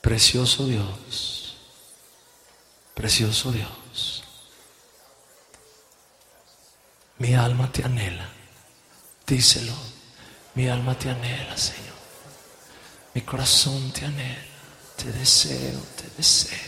[0.00, 1.56] Precioso Dios,
[2.94, 4.24] precioso Dios.
[7.18, 8.28] Mi alma te anhela,
[9.26, 9.74] díselo,
[10.54, 11.98] mi alma te anhela, Señor.
[13.12, 14.40] Mi corazón te anhela,
[14.96, 16.67] te deseo, te deseo.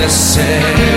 [0.00, 0.89] acontecer.